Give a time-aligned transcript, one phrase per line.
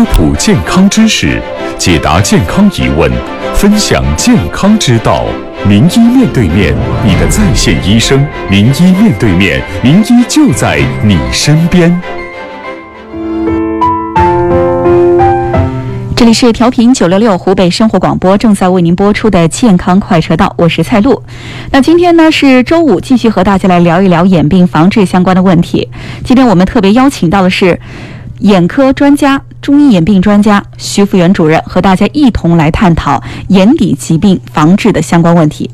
[0.00, 1.38] 科普健康知识，
[1.76, 3.12] 解答健康疑问，
[3.54, 5.26] 分享健康之道。
[5.68, 8.26] 名医面对面，你的在线医生。
[8.48, 12.00] 名医面对面，名医就在你身边。
[16.16, 21.22] 这里是调频九六六湖北生活广播，正在为您播出的健康快车道，我是蔡璐。
[21.70, 25.90] 那今天呢是周五，继续和大家来聊一聊眼病防治相关的问题。
[26.24, 27.78] 今天我们特别邀请到的是
[28.40, 35.70] 眼科专家、中医眼病专家徐福元主任，和大家一同来探讨眼底疾病防治的相关问题。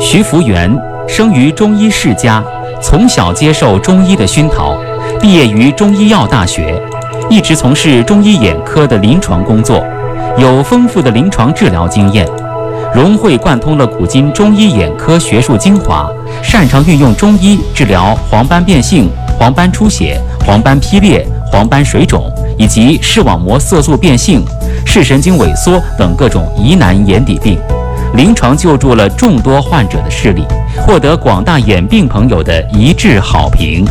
[0.00, 0.76] 徐福元
[1.06, 2.42] 生于中医世家，
[2.82, 4.76] 从小接受中医的熏陶，
[5.20, 6.82] 毕业于中医药大学。
[7.30, 9.80] 一直从事中医眼科的临床工作，
[10.36, 12.28] 有丰富的临床治疗经验，
[12.92, 16.10] 融会贯通了古今中医眼科学术精华，
[16.42, 24.44] 擅长运用中医治疗黄斑变性、黄斑出血、黄斑劈裂、黄斑水肿以及视网膜色素变性、
[24.84, 27.58] 视神经萎缩等各种疑难眼底病，
[28.14, 30.44] 临床救助了众多患者的视力，
[30.86, 33.86] 获得广大眼病朋友的一致好评。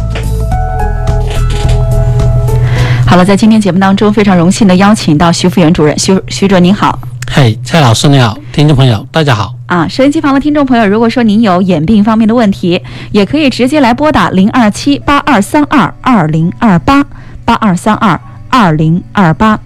[3.05, 5.97] 好了，在今天节目当中，非常荣幸的邀请到徐福元主任。
[5.97, 6.97] 徐徐主任您好，
[7.31, 9.87] 嘿，蔡老师你好，听众朋友大家好啊！
[9.87, 17.05] 收音机旁的听众朋友，如果说您有眼病方面的问题，也可以直接来拨打零二七八二三二二零二八
[17.45, 18.19] 八二三二
[18.49, 19.59] 二零二八。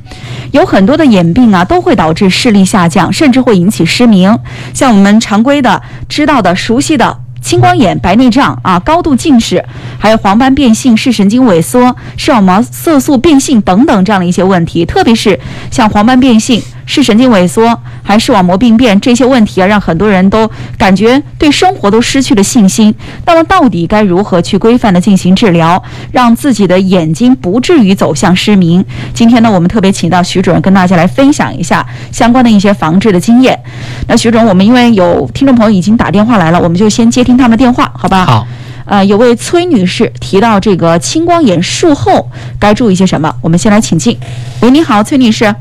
[0.51, 4.37] 有很多的眼病啊，都会导致视力下降，甚至会引起失明。
[4.73, 7.19] 像我们常规的、知道的、熟悉的。
[7.39, 9.63] 青光眼、白内障啊，高度近视，
[9.97, 15.39] 还有黄斑变性、视神经萎缩、视网膜色素变性等等这样的一些问题，特别是
[15.71, 16.61] 像黄斑变性。
[16.87, 22.95] 视神经萎缩，还视网膜病变这些问题啊，让很多人都感觉对生活都失去了信心。
[23.25, 28.83] 那么，到底该如何去规范的进行治疗，让自己的眼睛不至于走向失明？
[29.13, 33.59] 今天呢，我们特别请到徐主任跟大家来分享一下相关的一些防治的经验。
[34.07, 38.25] 那徐主任，我们因为有听众朋友已经打电话来了，我们就先接听他们的电话，好吧？
[38.25, 38.47] 好。
[38.85, 43.35] 呃，有位崔女士提到这个青光眼术后该注意些什么？
[43.41, 44.17] 我们先来请进。
[44.61, 45.53] 喂，你好，崔女士。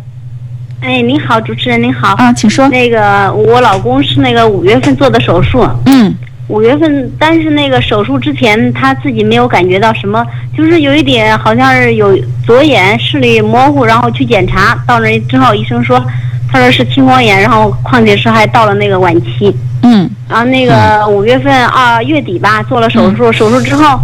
[0.86, 2.14] 哎，您好，主持人您好。
[2.14, 2.69] 啊，请说。
[2.69, 6.14] 那个我老公是那个五月份做的手术，嗯，
[6.47, 10.24] 五月份，但是那个手术之前他自己没有感觉到什么，
[10.56, 12.16] 就是有一点好像是有
[12.47, 16.00] 左眼视力模糊，然后去检查，到那之后医生说，
[16.48, 23.98] 他说是青光眼，然后况且是还到了那个晚期，嗯，然后那个五月份二月底吧做了手术，手术之后。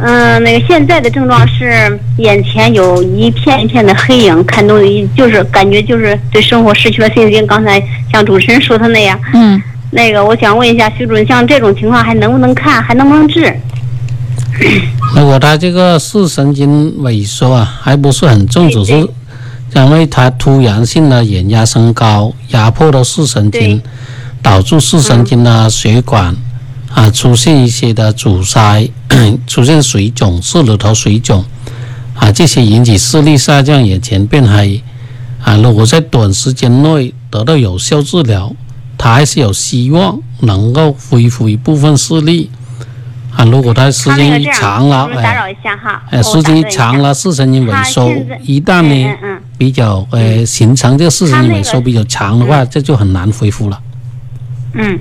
[0.00, 7.44] 嗯，那个现在的症状是眼前有一片一片的黑影，看东西就是感觉就是对生活失去了信心。
[7.46, 7.82] 刚才
[8.12, 9.60] 像主持人说的那样，嗯，
[9.90, 13.52] 那个我想问一下徐主任，像这种情况还能不能看，还能不能治？
[15.16, 18.92] 如果他这个视神经萎缩啊，还不是很重，只是
[19.74, 23.82] 因为他突然性的眼压升高，压迫了视神经，
[24.40, 26.36] 导致视神经的血管。
[26.94, 28.88] 啊，出现一些的阻塞，
[29.46, 31.44] 出现水肿，视乳头水肿，
[32.14, 34.82] 啊，这些引起视力下降、眼前变黑，
[35.42, 38.54] 啊，如果在短时间内得到有效治疗，
[38.96, 42.50] 他还是有希望能够恢复一部分视力。
[43.36, 45.08] 啊，如果他时间一长了，
[46.10, 48.10] 哎，时间一长了，视神经萎缩，
[48.42, 49.14] 一旦呢
[49.56, 53.80] 比较呃形成这个视神经萎缩比较长的话，这就很难恢复了。
[54.74, 54.98] 嗯。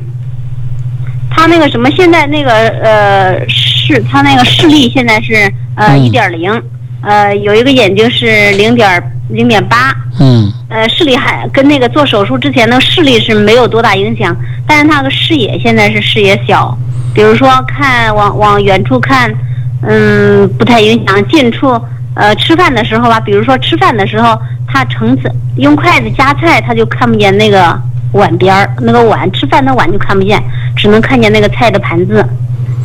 [1.29, 3.45] 他那个什么，现在那个呃
[3.87, 6.61] 视，他那个视力现在是呃一点零，
[7.01, 14.35] 呃有一个眼睛是零点零点八，嗯，呃视力还跟那个做手术之前的视力是没有多大影响，
[14.67, 16.77] 但是他的视野现在是视野小，
[17.13, 19.33] 比如说看往往远处看，
[19.83, 21.79] 嗯不太影响，近处
[22.15, 24.37] 呃吃饭的时候吧，比如说吃饭的时候，
[24.67, 27.79] 他盛菜用筷子夹菜，他就看不见那个。
[28.13, 30.41] 碗边儿那个碗吃饭的碗就看不见，
[30.77, 32.25] 只能看见那个菜的盘子，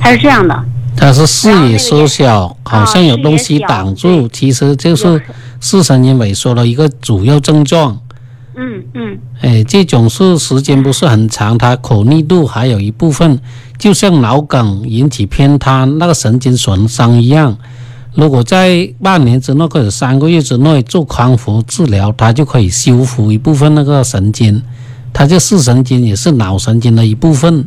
[0.01, 0.65] 它是这样的。
[0.97, 5.21] 它是视野缩小，好像有东西挡住，其实就是
[5.61, 7.99] 视神经萎缩的一个主要症状。
[8.57, 9.19] 嗯嗯。
[9.41, 13.41] 哎，这种是时间不是很长，它可逆度还有一部分，
[13.79, 17.59] 就像脑梗引起偏瘫那个神经损伤一样。
[18.15, 24.63] 如果在半年之内或者三个月之内做康复治疗，它就可以修复一部分那个神经。
[25.15, 27.67] 它这视神经也是脑神经的一部分，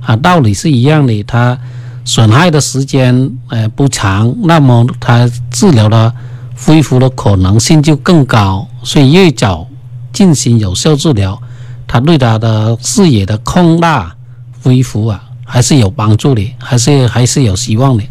[0.00, 1.22] 啊，道理是一样的。
[1.24, 1.58] 它
[2.04, 6.12] 损害的时间呃不长，那么它治疗的
[6.56, 8.66] 恢复的可能性就更高。
[8.82, 9.66] 所以越早
[10.12, 11.40] 进行有效治疗，
[11.86, 14.14] 它对他的视野的扩大
[14.62, 18.04] 恢复啊，还是有帮助的，还是还是有希望的。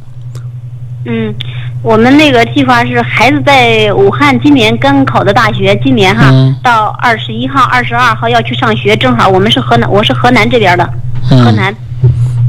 [1.05, 1.35] 嗯，
[1.81, 10.85] 我们那个计划是孩子在武汉今年刚考的大学，今年哈、嗯到二十一号、二十二号要去上学，正好我们是河南，我是河南这边的，
[11.29, 11.75] 河嗯南，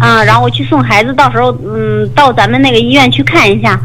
[0.04, 3.80] 啊，然后我去送孩子，到时候嗯到咱们那个医院去看一下，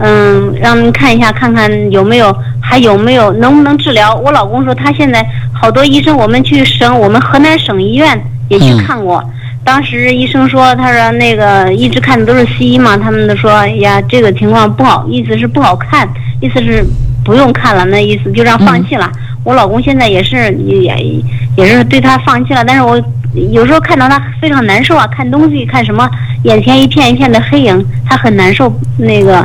[0.00, 4.14] 嗯，让您看一下，看看有没有还有没有能不能治疗。
[4.16, 9.24] 我老公说他现在好多医生，我们去省我们河南省医院也去嗯看过。
[9.64, 16.06] 当时医生说，他说那个一直看的都是西医嘛，他们都说，哎呀，这个情况不好，意思是不好看，
[16.40, 16.84] 意思是
[17.24, 19.10] 不用看了，那意思就让放弃了。
[19.44, 21.22] 我老公现在也是也
[21.56, 23.00] 也是对他放弃了，但是我
[23.34, 26.08] 有时候看到他非常难受啊，看东西看什么，
[26.44, 28.70] 眼前一片一片的黑影，他很难受。
[28.98, 29.42] 那个，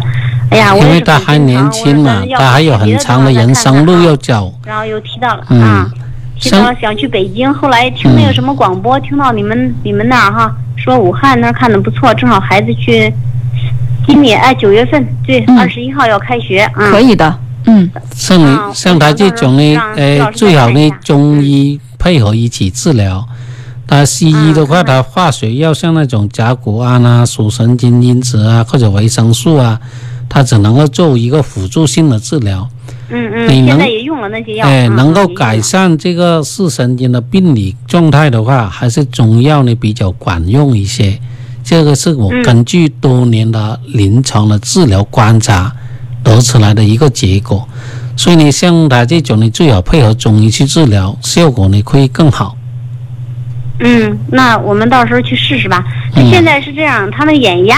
[0.49, 4.53] 哎呀，我因为他还年轻嘛他还有很长的人生路要走。
[4.65, 5.89] 然后又提到了、嗯啊，
[6.37, 13.13] 提到像想去北京，后来听那个什么广播，听到你们你们那儿哈说武汉那儿看的不错，正好孩子去，
[14.05, 23.25] 今年哎九月份对嗯二十一号要开学啊，可以的，嗯，像啊你像他这种呢我想到，时候呃，最好呢中医配合一起治疗。
[23.87, 29.79] 他西医的话，嗯他化学药像那种甲钴胺啊、属神经因子啊或者维生素啊，
[30.27, 32.69] 它只能够做一个辅助性的治疗。
[33.09, 41.17] 嗯嗯，你能现在也用了那些药，哎，嗯能够改善这个视神经的病理状态的话，还是中药呢比较管用一些。
[41.63, 45.73] 这个是我嗯根据多年的临床的治疗观察
[46.23, 47.65] 得出来的一个结果。
[48.17, 52.57] 所以呢，像他这种呢，最好配合中医去治疗，效果呢会更好。
[53.79, 55.83] 嗯，那我们到时候去试试吧。
[56.13, 57.77] 他现在是这样，他们眼压，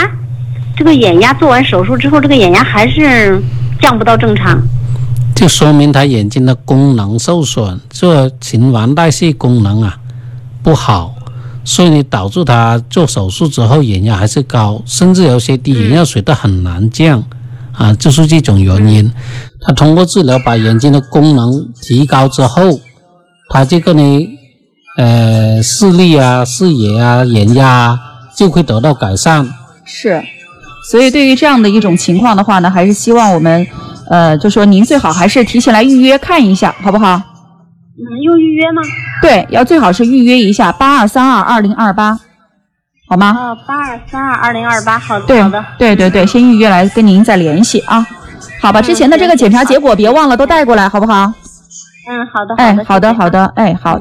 [0.76, 3.42] 这个眼压做完手术之后，这个眼压还是
[3.82, 4.62] 降不到正常。
[5.36, 9.98] 就说明他眼睛的功能受损，这循环代谢功能啊
[10.62, 11.16] 不好，
[11.64, 17.24] 所以呢导致他做手术之后眼压还是高，甚至有些滴眼药水都很难降、
[17.74, 19.10] 啊，就是这种原因。
[19.62, 22.80] 他通过治疗把眼睛的功能提高之后，
[23.50, 24.39] 他这个呢
[25.00, 28.00] 呃视力啊、视野啊、眼压啊
[28.36, 29.48] 就会得到改善。
[29.86, 30.22] 是。
[30.92, 33.66] 所以对于这样的一种情况的话呢，还是希望我们，
[34.10, 37.16] 呃，就说您最好还是提前来预约看一下，好不好？
[37.16, 38.82] 嗯，用预约吗？
[39.22, 42.20] 对，要最好是预约一下八二三二二零二八，
[43.08, 43.38] 好吗？
[43.38, 45.64] 哦，八二三二二零二八，好的，对好的。
[45.78, 48.06] 对对对，先预约来跟您再联系啊。
[48.62, 51.32] 好吧，之前的这个检查结果别忘了都带过来，好不好？
[52.10, 53.98] 嗯，好的，哎好的，，好的好的，哎好。